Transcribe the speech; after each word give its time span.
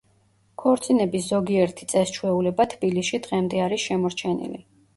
ქორწინების 0.61 1.27
ზოგიერთი 1.33 1.89
წეს-ჩვეულება 1.93 2.67
თბილისში 2.73 3.23
დღემდე 3.29 3.65
არის 3.69 3.87
შემორჩენილი. 3.87 4.67